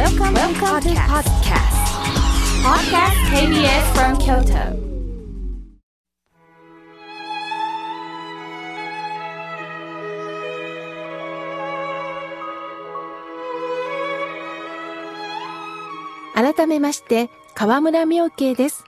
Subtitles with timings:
[0.00, 1.76] Welcome, Welcome to podcast.
[2.64, 4.80] Podcast KBS from Kyoto.
[16.34, 18.86] 改めまして河村明慶です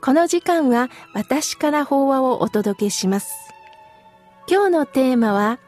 [0.00, 3.30] この時間は私から法話をお届けします
[4.48, 5.58] 今日のテーマは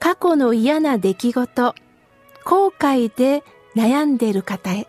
[0.00, 1.74] 過去の嫌な出来事
[2.46, 3.44] 後悔で
[3.74, 4.86] 悩んでいる方へ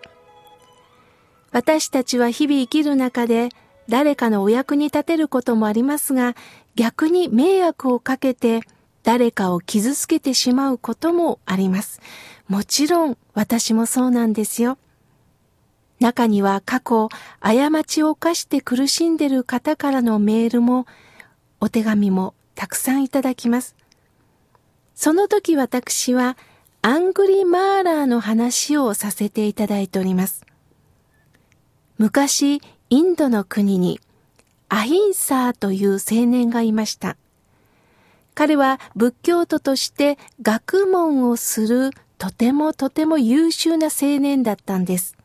[1.52, 3.50] 私たちは日々生きる中で
[3.88, 6.36] 誰かのお役に立てることもありますが
[6.76, 8.62] 逆に迷惑をかけて
[9.04, 12.02] 誰かを傷つけてしまうこともあります。
[12.48, 14.80] もちろん私もそうなんですよ。
[16.00, 17.09] 中には過去、
[17.40, 20.88] 過ちを犯して苦しんでる方からのメールも、
[21.59, 23.76] お手紙もたくさんいただきます。
[24.95, 26.36] その時私は、
[26.88, 30.45] アングリマーラーの話をさせていただいております。
[31.98, 32.61] 昔、
[32.91, 34.00] インドの国に、
[34.69, 37.17] アヒンサーという青年がいました。
[38.36, 45.17] 彼は仏教徒として学問をするとてもとても優秀な青年だったんです。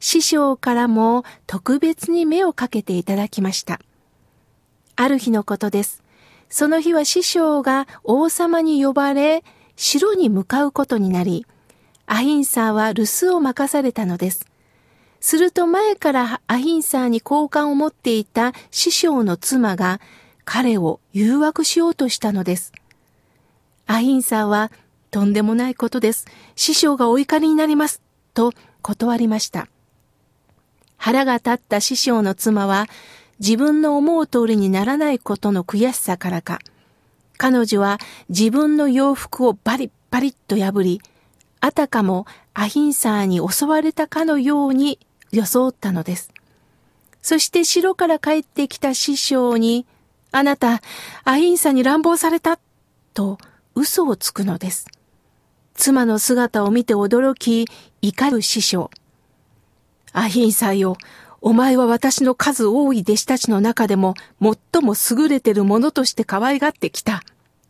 [0.00, 3.78] 師匠からも特別に目をかけていただきました。
[4.96, 6.02] ある日のことです。
[6.48, 9.44] その日は師匠が王様に呼ばれ、
[9.76, 11.46] 城に向かうことになり、
[12.06, 14.46] アヒンサーは留守を任されたのです。
[15.20, 20.00] すると前からアヒンサーに好感を持っていた師匠の妻が
[20.44, 22.72] 彼を誘惑しようとしたのです。
[23.86, 24.70] アヒンサーは
[25.10, 26.26] とんでもないことです。
[26.56, 28.02] 師匠がお怒りになります。
[28.34, 29.68] と断りました。
[30.96, 32.86] 腹が立った師匠の妻は
[33.40, 36.58] 自分の思う通りにならないことの悔しさからか、
[37.36, 41.02] 彼女は自分の洋服をバリッバリッと破り、
[41.60, 45.00] あたかもアヒンサーに襲われたかのように
[45.32, 46.30] 装ったのです。
[47.20, 49.86] そして城から帰ってきた師匠に、
[50.30, 50.82] あなた、
[51.24, 52.60] アヒンサーに乱暴された、
[53.12, 53.38] と
[53.74, 54.86] 嘘をつくのです。
[55.74, 57.66] 妻の姿を見て驚き、
[58.02, 58.88] 怒る師匠。
[60.12, 60.96] アヒンサーよ、
[61.46, 67.22] お前は私の数多い弟子たちの中でも最も優れてるものとして可愛がってきた。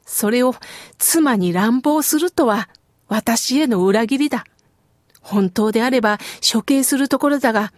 [0.06, 0.54] それを
[0.96, 2.68] 妻に乱暴するとは
[3.08, 4.44] 私への裏切りだ。
[5.20, 7.72] 本当であれば処刑するところだが、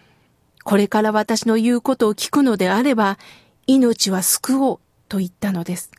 [0.63, 3.17] これから私の言うことを聞くのであれば、
[3.65, 4.79] 命は救おう
[5.09, 5.89] と言ったのです。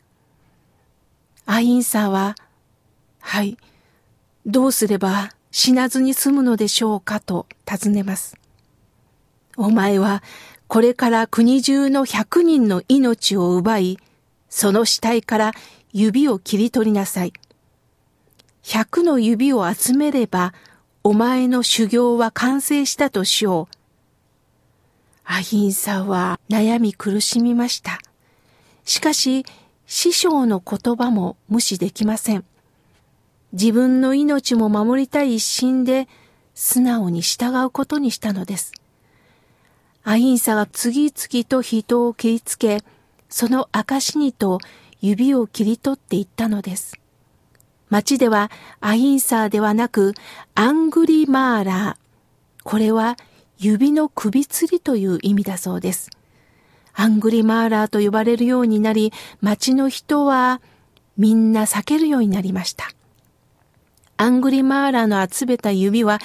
[1.45, 2.35] アインサーは、
[3.19, 3.57] はい、
[4.45, 8.38] どうすれば死なずに済むのでしょうかと尋ねます。
[9.59, 10.23] お前は
[10.69, 13.97] これから国中の百人の命を奪い、
[14.47, 15.51] その死体から
[15.91, 17.33] 指を切り取りなさい。
[18.63, 20.53] 百の指を集めれば、
[21.03, 23.75] お前の修行は完成したとしよう。
[25.25, 27.99] アヒンサは悩み苦しみました。
[28.85, 29.45] しかし、
[29.87, 32.45] 師匠の言葉も無視できません。
[33.51, 36.07] 自分の命も守りたい一心で
[36.55, 38.71] 素直に従うことにしたのです。
[40.09, 42.81] アヒンサが次々と人を切りつけ、
[43.29, 44.57] その証にと
[45.01, 46.99] 指を切り取っていったのです。
[47.89, 48.49] 町では
[48.79, 50.15] アヒンサーではなく
[50.55, 52.63] アングリマーラー。
[52.63, 53.17] これは
[53.59, 56.09] 指の首吊りという意味だそうです。
[56.95, 60.59] アングリマーラーと呼ばれるようになり、町の人は
[61.17, 62.89] みんな避けるようになりました。
[64.17, 66.17] アングリマーラーの集めた指は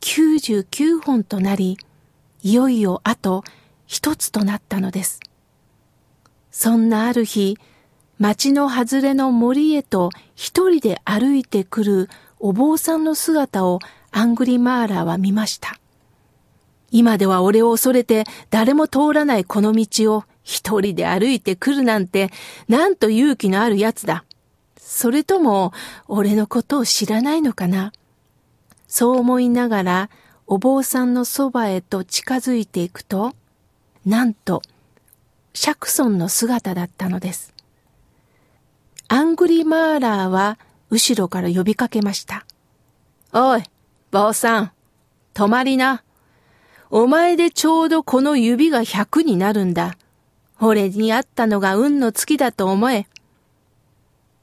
[0.00, 1.76] 99本となり、
[2.42, 3.44] いよいよあと
[3.86, 5.20] 一つとなったのです。
[6.50, 7.56] そんなある日、
[8.18, 12.08] 町の外れの森へと一人で歩いてくる
[12.38, 13.78] お坊さんの姿を
[14.10, 15.78] アングリマーラーは見ました。
[16.90, 22.30] 今では俺を恐れて誰も通らないこの道を一人で歩いてくるなんて、
[22.68, 24.24] なんと勇気のあるやつだ。
[24.76, 25.72] それとも、
[26.08, 27.92] 俺のことを知らないのかな。
[28.88, 30.10] そう思いながら、
[30.52, 33.34] お坊さんのそばへと近づいていくと、
[34.04, 34.60] なんと、
[35.54, 37.54] シャクソンの姿だったのです。
[39.08, 40.58] アングリマーラーは
[40.90, 42.44] 後ろから呼びかけました。
[43.32, 43.62] おい、
[44.10, 44.72] 坊さん、
[45.32, 46.02] 止まりな。
[46.90, 49.96] お前でちょうどこの指が100になるんだ。
[50.60, 53.06] 俺に会ったのが運の月だと思え。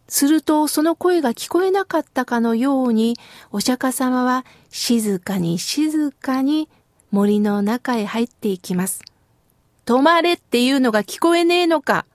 [0.09, 3.15] するとその声が聞こえなかったかのように、
[3.51, 6.67] お釈迦様は静かに静かに
[7.11, 9.01] 森の中へ入っていきます。
[9.85, 12.05] 止まれっていうのが聞こえねえのか。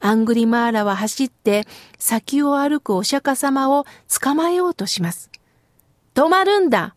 [0.00, 1.66] アングリマーラは走って
[1.98, 3.86] 先を歩くお釈迦様を
[4.20, 5.30] 捕まえようとします。
[6.14, 6.94] 止まるんだ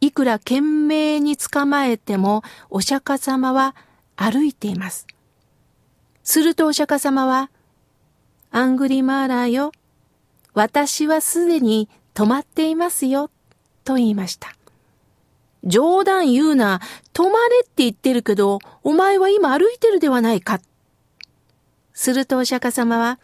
[0.00, 3.74] いくら懸命に捕まえてもお釈迦様は
[4.14, 5.06] 歩いています。
[6.22, 7.50] するとお釈迦様は、
[8.56, 9.70] アングリマーラーよ、
[10.54, 13.30] 私はすでに止まっていますよ、
[13.84, 14.56] と言いました。
[15.62, 16.80] 冗談言うな、
[17.12, 20.62] 止まれって言ってるけど、お前は今歩いてるではないか。
[21.92, 23.18] するとお釈迦様は、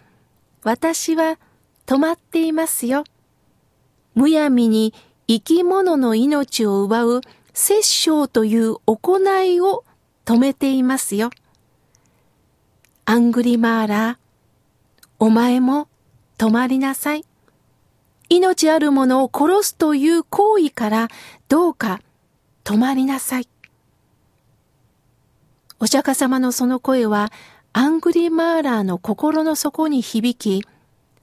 [0.64, 1.38] 私は
[1.86, 3.04] 止まっていますよ。
[4.14, 4.92] むやみに
[5.28, 7.20] 生き物の命を奪う
[7.54, 9.86] 殺生という行いを
[10.26, 11.30] 止めていますよ。
[13.06, 14.21] アングリマーラー、
[15.22, 15.86] お前も
[16.36, 17.24] 止まりなさい。
[18.28, 21.08] 命あるものを殺すという行為から
[21.48, 22.00] どうか
[22.64, 23.48] 止まりなさい。
[25.78, 27.30] お釈迦様のその声は
[27.72, 30.66] アングリーマーラーの心の底に響き、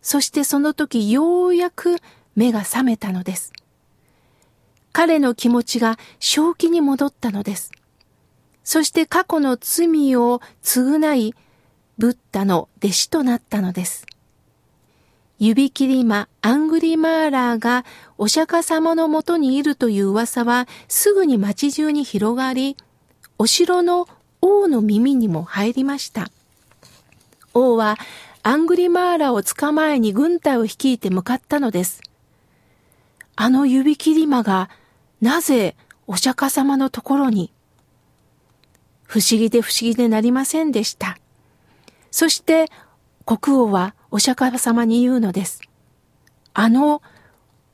[0.02, 1.98] そしてその時ようやく
[2.38, 3.52] 目が覚めたのです。
[4.94, 7.70] 彼の気持ちが正気に戻ったのです。
[8.64, 11.36] そして過去の罪を償い、
[12.00, 14.06] ブッダの弟子となったのです。
[15.38, 17.84] 指切り魔アングリマーラーが
[18.18, 22.78] お釈迦様のもとにいるという噂はすぐに町中に広がり、
[23.38, 24.08] お城の
[24.42, 26.32] 王の耳にも入りました。
[27.54, 27.98] 王は
[28.44, 32.02] アングリマーラを捕まえに軍隊を率いて向かったのです。
[33.36, 34.70] あの指切り魔が
[35.20, 35.76] なぜ
[36.08, 37.52] お釈迦様のところに？
[39.04, 41.18] 不思議で不思議でなりませんでした。
[42.12, 42.68] そして
[43.26, 45.62] 国王はお釈迦様に言うのです。
[46.54, 47.02] あの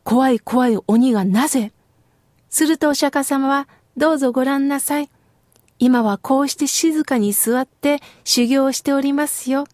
[0.04, 1.72] 怖い怖い鬼がなぜ？
[2.50, 3.68] するとお釈迦様は
[3.98, 5.10] どうぞご覧なさい。
[5.80, 9.66] 今はこうして静かに座って修行しておりますよ。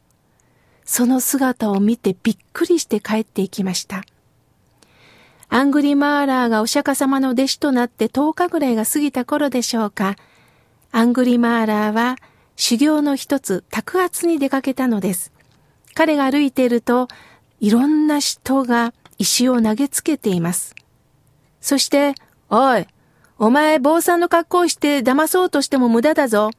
[0.84, 4.04] その姿を見てびっくりして帰っていきました。
[5.50, 10.16] アングリマーラーがお釈迦様の弟子となって10日ぐらいが過ぎた頃でしょうか。
[10.92, 12.16] アングリマーラーは
[12.64, 15.32] 修行の一つ、卓圧に出かけたのです。
[15.96, 17.08] 彼が歩いていると、
[17.60, 20.76] いろんな人が石を投げつけています。
[21.60, 22.14] そして、
[22.52, 22.86] おい、
[23.40, 26.52] お前坊さんの格好をして騙そうとしても無駄だぞ。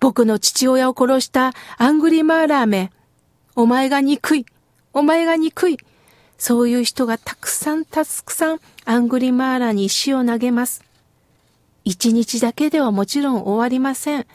[0.00, 2.90] 僕の父親を殺したアングリマーラーめ。
[3.54, 4.46] お前が憎い。
[4.92, 5.78] お前が憎い。
[6.38, 10.82] そういう人がたくさんたくさんアングリマーラーに石を投げます。
[11.84, 14.26] 一日だけではもちろん終わりません。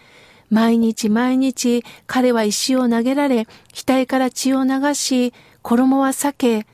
[0.53, 5.33] 毎日毎日彼は石を投げられ、額から血を流し、
[5.63, 6.67] 衣は裂け、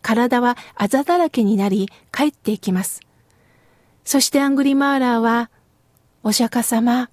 [0.00, 3.00] 体はあざだらけになり帰っていきます。
[4.04, 5.50] そしてアングリマーラーは、
[6.22, 7.10] お釈迦様、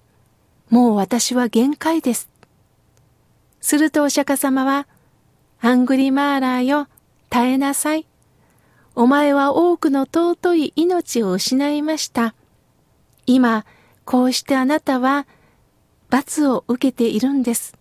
[0.70, 2.30] もう私は限界です。
[3.60, 4.86] するとお釈迦様は、
[5.60, 6.86] アングリマーラーよ、
[7.28, 8.06] 耐えなさい。
[8.94, 12.36] お前は多くの尊い命を失いました。
[13.26, 13.66] 今、
[14.04, 15.26] こうしてあなたは
[16.10, 17.74] 罰を受けているんです。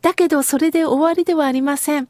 [0.00, 2.08] だけどそれで終わりではありません。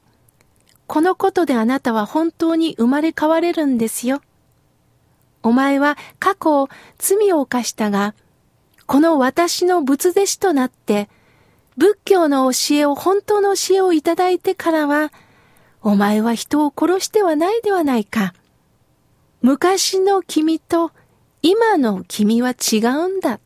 [0.86, 4.20] このことであなたは本当に生まれ変われるんですよ。
[5.42, 6.68] お前は過去
[6.98, 8.14] 罪を犯したが、
[8.86, 11.08] この私の仏弟子となって、
[11.76, 15.12] 仏教の教えを本当の教えをいただいてからは、
[15.80, 18.34] お前は人を殺してはないではないか。
[19.40, 20.92] 昔の君と
[21.40, 23.40] 今の君は違うんだ。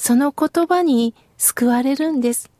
[0.00, 2.50] その言葉に救われるんです。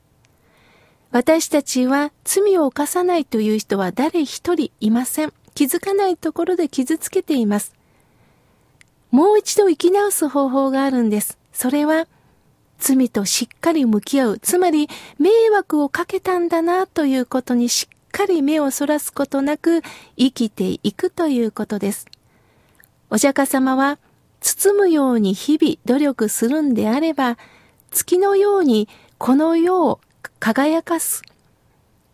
[1.10, 5.32] 私たちは罪を犯さないという人は誰一人いません。
[5.54, 7.74] 気づかないところで傷つけています。
[9.10, 11.38] もう一度生き直す方法があるんです。
[11.54, 12.06] それは、
[12.78, 14.38] 罪としっかり向き合う。
[14.38, 19.80] つまり、迷惑をかけたんだなということにしっかり目をそらすことなく
[20.18, 22.06] 生きていくということです。
[23.08, 23.98] お釈迦様は、
[24.40, 27.38] 包むように日々努力するんであれば、
[27.90, 30.00] 月のようにこの世を
[30.38, 31.22] 輝かす。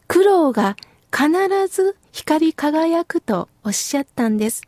[0.08, 0.76] 苦労が
[1.12, 1.30] 必
[1.68, 4.62] ず光り輝くとおっしゃったんです。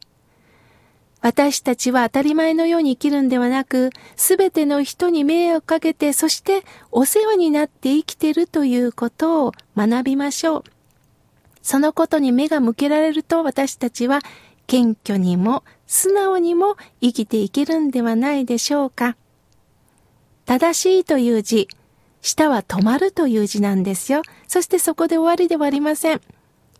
[1.20, 6.62] 私たちは当たり前のように生きるんではなく、すべての人に迷惑かけて、そして
[6.92, 10.64] お世話になって生きているということを学びましょう。
[11.60, 14.20] そのことに目が向けられると私たちは
[14.68, 19.16] 謙虚にも素直にも生きていけるんではないでしょうか。
[20.44, 21.68] 正しいという字、
[22.20, 24.22] 下は止まるという字なんですよ。
[24.46, 26.20] そしてそこで終わりではありません。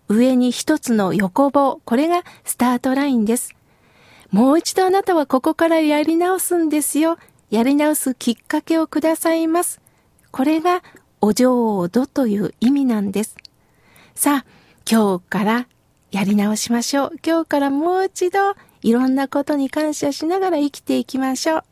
[0.09, 3.55] 上に一つの横棒、これがスタートラインです。
[4.31, 7.17] もう一度あなたはここからやり直すんですよ。
[7.51, 9.81] やり直すきっかけをくださいます。
[10.31, 10.83] これが
[11.23, 13.37] お浄土という意味なんです。
[14.15, 14.51] さあ、
[14.91, 15.69] 今日から
[16.11, 17.13] やり直しましょう。
[17.25, 18.39] 今日からもう一度
[18.83, 21.65] いろんなことに感謝しながら生きていきましょう。